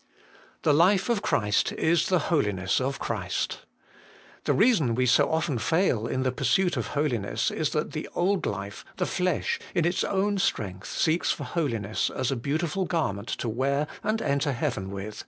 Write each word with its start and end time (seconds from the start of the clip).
3. 0.00 0.06
The 0.62 0.72
life 0.72 1.08
of 1.10 1.20
Christ 1.20 1.72
is 1.72 2.06
the 2.08 2.18
holiness 2.30 2.80
of 2.80 2.98
Christ. 2.98 3.66
The 4.44 4.54
reason 4.54 4.94
we 4.94 5.04
so 5.04 5.30
often 5.30 5.58
fail 5.58 6.06
in 6.06 6.22
the 6.22 6.32
pursuit 6.32 6.78
of 6.78 6.86
holiness 6.96 7.50
Is 7.50 7.68
that 7.72 7.92
the 7.92 8.08
old 8.14 8.46
life, 8.46 8.82
the 8.96 9.04
flesh, 9.04 9.58
in 9.74 9.84
its 9.84 10.02
own 10.02 10.38
strength 10.38 10.88
seeks 10.90 11.32
for 11.32 11.44
holiness 11.44 12.08
as 12.08 12.30
a 12.30 12.36
beautiful 12.36 12.86
garment 12.86 13.28
to 13.28 13.48
wear 13.50 13.86
and 14.02 14.22
enter 14.22 14.52
heaven 14.54 14.90
with. 14.90 15.24